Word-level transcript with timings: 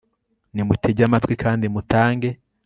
nimutege 0.53 1.01
amatwi 1.07 1.33
kandi 1.43 1.65
mutange 1.73 2.29